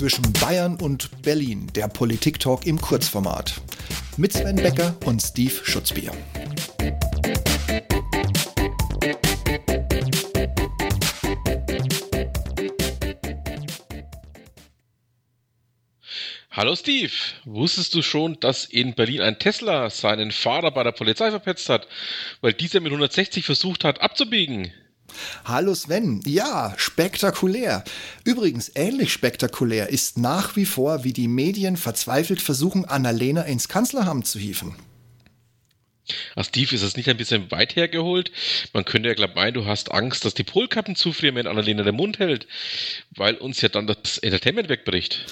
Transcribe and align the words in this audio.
zwischen 0.00 0.32
Bayern 0.32 0.76
und 0.76 1.10
Berlin, 1.20 1.66
der 1.74 1.86
Politik-Talk 1.86 2.66
im 2.66 2.80
Kurzformat. 2.80 3.60
Mit 4.16 4.32
Sven 4.32 4.56
Becker 4.56 4.96
und 5.04 5.20
Steve 5.20 5.52
Schutzbier. 5.62 6.10
Hallo 16.50 16.74
Steve, 16.76 17.12
wusstest 17.44 17.94
du 17.94 18.00
schon, 18.00 18.40
dass 18.40 18.64
in 18.64 18.94
Berlin 18.94 19.20
ein 19.20 19.38
Tesla 19.38 19.90
seinen 19.90 20.32
Fahrer 20.32 20.70
bei 20.70 20.82
der 20.82 20.92
Polizei 20.92 21.28
verpetzt 21.28 21.68
hat, 21.68 21.86
weil 22.40 22.54
dieser 22.54 22.80
mit 22.80 22.90
160 22.90 23.44
versucht 23.44 23.84
hat 23.84 24.00
abzubiegen? 24.00 24.72
Hallo 25.44 25.74
Sven, 25.74 26.20
ja, 26.26 26.74
spektakulär. 26.76 27.82
Übrigens, 28.24 28.70
ähnlich 28.74 29.12
spektakulär 29.12 29.88
ist 29.88 30.18
nach 30.18 30.54
wie 30.56 30.66
vor, 30.66 31.02
wie 31.04 31.12
die 31.12 31.28
Medien 31.28 31.76
verzweifelt 31.76 32.42
versuchen, 32.42 32.84
Annalena 32.84 33.42
ins 33.42 33.68
Kanzleramt 33.68 34.26
zu 34.26 34.38
hieven. 34.38 34.74
Ach, 36.36 36.44
Steve, 36.44 36.74
ist 36.74 36.84
das 36.84 36.96
nicht 36.96 37.08
ein 37.08 37.16
bisschen 37.16 37.50
weit 37.50 37.76
hergeholt? 37.76 38.30
Man 38.72 38.84
könnte 38.84 39.08
ja 39.08 39.14
glaub 39.14 39.34
meinen, 39.34 39.54
du 39.54 39.66
hast 39.66 39.92
Angst, 39.92 40.24
dass 40.24 40.34
die 40.34 40.44
Polkappen 40.44 40.96
zufrieren, 40.96 41.34
wenn 41.34 41.46
Annalena 41.46 41.82
den 41.82 41.96
Mund 41.96 42.18
hält, 42.18 42.46
weil 43.16 43.36
uns 43.36 43.60
ja 43.60 43.68
dann 43.68 43.86
das 43.86 44.18
Entertainment 44.18 44.68
wegbricht. 44.68 45.26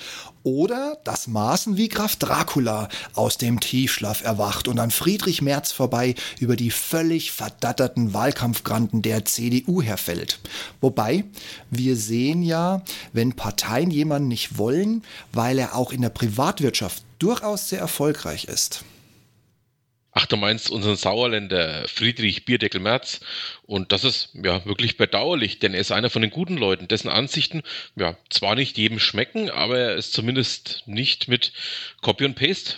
Oder 0.45 0.98
das 1.04 1.27
Maßen 1.27 1.77
wie 1.77 1.88
Graf 1.88 2.16
Dracula 2.16 2.88
aus 3.14 3.38
dem 3.38 3.60
Tiefschlaf 3.60 4.24
erwacht 4.24 4.68
und 4.68 4.78
an 4.78 4.91
Friedrich 4.91 5.42
Merz 5.42 5.73
vorbei 5.73 6.14
über 6.38 6.56
die 6.56 6.70
völlig 6.70 7.32
verdatterten 7.32 8.15
Wahlkampfgranten 8.15 9.02
der 9.02 9.24
CDU 9.24 9.82
herfällt. 9.82 10.38
Wobei, 10.80 11.24
wir 11.70 11.96
sehen 11.96 12.42
ja, 12.42 12.82
wenn 13.12 13.34
Parteien 13.34 13.90
jemanden 13.90 14.29
nicht 14.29 14.59
wollen, 14.59 15.02
weil 15.32 15.59
er 15.59 15.74
auch 15.74 15.92
in 15.92 16.02
der 16.02 16.09
Privatwirtschaft 16.09 17.02
durchaus 17.18 17.68
sehr 17.68 17.80
erfolgreich 17.80 18.45
ist. 18.45 18.85
Ach, 20.21 20.27
du 20.27 20.37
meinst 20.37 20.69
unseren 20.69 20.97
Sauerländer 20.97 21.87
Friedrich 21.87 22.45
Bierdeckel 22.45 22.80
Merz. 22.80 23.21
Und 23.66 23.93
das 23.93 24.02
ist 24.02 24.30
ja 24.35 24.65
wirklich 24.65 24.97
bedauerlich, 24.97 25.60
denn 25.60 25.75
er 25.75 25.80
ist 25.80 25.93
einer 25.93 26.10
von 26.10 26.23
den 26.23 26.33
guten 26.33 26.57
Leuten, 26.57 26.88
dessen 26.88 27.09
Ansichten 27.09 27.63
ja 27.95 28.16
zwar 28.29 28.57
nicht 28.57 28.77
jedem 28.79 28.99
schmecken, 28.99 29.49
aber 29.49 29.79
er 29.79 29.95
ist 29.95 30.13
zumindest 30.13 30.83
nicht 30.87 31.29
mit 31.29 31.52
Copy 32.01 32.25
und 32.25 32.35
Paste 32.35 32.75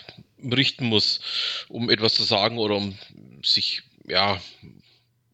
richten 0.52 0.84
muss, 0.84 1.20
um 1.68 1.88
etwas 1.88 2.12
zu 2.12 2.24
sagen 2.24 2.58
oder 2.58 2.76
um 2.76 2.98
sich, 3.42 3.84
ja, 4.06 4.38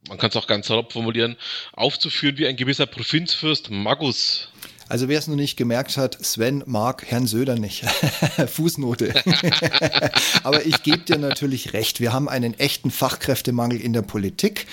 man 0.09 0.19
kann 0.19 0.31
es 0.31 0.37
auch 0.37 0.47
ganz 0.47 0.69
salopp 0.69 0.93
formulieren, 0.93 1.37
aufzuführen 1.73 2.39
wie 2.39 2.47
ein 2.47 2.57
gewisser 2.57 2.87
Provinzfürst 2.87 3.73
Magus. 3.73 4.49
Also 4.89 5.09
wer 5.09 5.19
es 5.19 5.27
noch 5.27 5.37
nicht 5.37 5.57
gemerkt 5.57 5.97
hat, 5.97 6.17
Sven 6.25 6.63
mag 6.67 7.05
Herrn 7.07 7.27
Söder 7.27 7.57
nicht. 7.57 7.85
Fußnote. 8.47 9.15
Aber 10.45 10.65
ich 10.65 10.83
gebe 10.83 10.99
dir 10.99 11.19
natürlich 11.19 11.73
recht. 11.73 12.01
Wir 12.01 12.13
haben 12.13 12.29
einen 12.29 12.55
echten 12.55 12.91
Fachkräftemangel 12.91 13.81
in 13.81 13.93
der 13.93 14.03
Politik. 14.03 14.67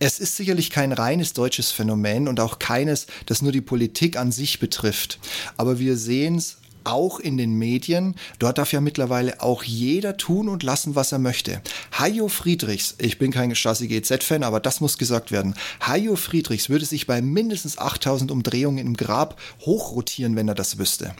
Es 0.00 0.18
ist 0.18 0.36
sicherlich 0.36 0.70
kein 0.70 0.92
reines 0.92 1.34
deutsches 1.34 1.70
Phänomen 1.70 2.26
und 2.26 2.40
auch 2.40 2.58
keines, 2.58 3.06
das 3.26 3.42
nur 3.42 3.52
die 3.52 3.60
Politik 3.60 4.16
an 4.16 4.32
sich 4.32 4.58
betrifft. 4.58 5.18
Aber 5.56 5.78
wir 5.78 5.96
sehen 5.96 6.36
es 6.36 6.56
auch 6.84 7.20
in 7.20 7.36
den 7.36 7.54
Medien. 7.54 8.14
Dort 8.38 8.58
darf 8.58 8.72
ja 8.72 8.80
mittlerweile 8.80 9.40
auch 9.40 9.62
jeder 9.64 10.16
tun 10.16 10.48
und 10.48 10.62
lassen, 10.62 10.94
was 10.94 11.12
er 11.12 11.18
möchte. 11.18 11.62
Hajo 11.92 12.28
Friedrichs, 12.28 12.94
ich 12.98 13.18
bin 13.18 13.32
kein 13.32 13.54
Stasi 13.54 13.88
GZ-Fan, 13.88 14.42
aber 14.42 14.60
das 14.60 14.80
muss 14.80 14.98
gesagt 14.98 15.32
werden. 15.32 15.54
Hajo 15.80 16.16
Friedrichs 16.16 16.68
würde 16.68 16.84
sich 16.84 17.06
bei 17.06 17.20
mindestens 17.22 17.78
8000 17.78 18.30
Umdrehungen 18.30 18.78
im 18.78 18.96
Grab 18.96 19.40
hochrotieren, 19.60 20.36
wenn 20.36 20.48
er 20.48 20.54
das 20.54 20.78
wüsste. 20.78 21.14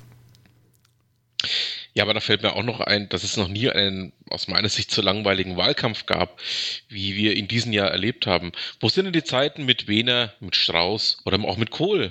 Ja, 1.94 2.02
aber 2.02 2.14
da 2.14 2.20
fällt 2.20 2.42
mir 2.42 2.56
auch 2.56 2.64
noch 2.64 2.80
ein, 2.80 3.08
dass 3.08 3.22
es 3.22 3.36
noch 3.36 3.46
nie 3.46 3.70
einen 3.70 4.12
aus 4.28 4.48
meiner 4.48 4.68
Sicht 4.68 4.90
so 4.90 5.00
langweiligen 5.00 5.56
Wahlkampf 5.56 6.06
gab, 6.06 6.40
wie 6.88 7.14
wir 7.14 7.36
in 7.36 7.46
diesem 7.46 7.72
Jahr 7.72 7.88
erlebt 7.88 8.26
haben. 8.26 8.50
Wo 8.80 8.88
sind 8.88 9.04
denn 9.04 9.12
die 9.12 9.22
Zeiten 9.22 9.64
mit 9.64 9.86
Wehner, 9.86 10.32
mit 10.40 10.56
Strauß 10.56 11.18
oder 11.24 11.38
auch 11.44 11.56
mit 11.56 11.70
Kohl? 11.70 12.10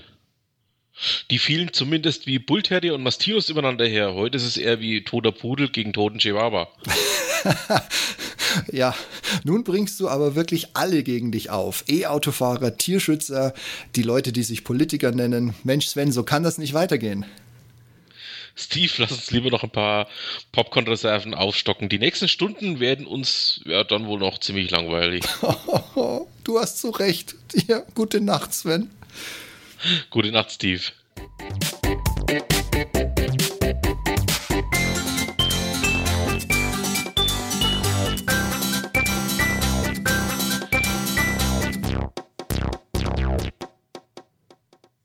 Die 1.32 1.40
fielen 1.40 1.74
zumindest 1.74 2.28
wie 2.28 2.40
Bullterrier 2.40 2.94
und 2.94 3.04
Mastinos 3.04 3.50
übereinander 3.50 3.86
her. 3.86 4.14
Heute 4.14 4.38
ist 4.38 4.46
es 4.46 4.58
eher 4.58 4.80
wie 4.80 5.04
toter 5.04 5.32
Pudel 5.32 5.70
gegen 5.70 5.92
toten 5.92 6.20
Chihuahua. 6.20 6.70
ja, 8.72 8.96
nun 9.44 9.64
bringst 9.64 10.00
du 10.00 10.08
aber 10.08 10.36
wirklich 10.36 10.76
alle 10.76 11.04
gegen 11.04 11.32
dich 11.32 11.50
auf. 11.50 11.84
E-Autofahrer, 11.88 12.78
Tierschützer, 12.78 13.54
die 13.96 14.04
Leute, 14.04 14.32
die 14.32 14.44
sich 14.44 14.64
Politiker 14.64 15.12
nennen. 15.12 15.56
Mensch, 15.64 15.88
Sven, 15.88 16.12
so 16.12 16.24
kann 16.24 16.44
das 16.44 16.58
nicht 16.58 16.74
weitergehen. 16.74 17.26
Steve, 18.56 18.92
lass 18.98 19.12
uns 19.12 19.32
lieber 19.32 19.50
noch 19.50 19.64
ein 19.64 19.72
paar 19.72 20.08
Popcorn-Reserven 20.52 21.34
aufstocken. 21.34 21.90
Die 21.90 21.98
nächsten 21.98 22.28
Stunden 22.28 22.80
werden 22.80 23.08
uns 23.08 23.62
ja 23.66 23.84
dann 23.84 24.06
wohl 24.06 24.20
noch 24.20 24.40
ziemlich 24.40 24.70
langweilig. 24.70 25.24
du 26.44 26.60
hast 26.60 26.80
so 26.80 26.92
recht. 26.92 27.36
Ja, 27.68 27.82
gute 27.96 28.22
Nacht, 28.22 28.54
Sven. 28.54 28.92
Gute 30.10 30.32
Nacht, 30.32 30.52
Steve. 30.52 30.84